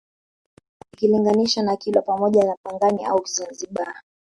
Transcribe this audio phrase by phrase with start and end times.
[0.93, 4.01] Ikilinganishwa na Kilwa pamoja na Pangani au Zanzibar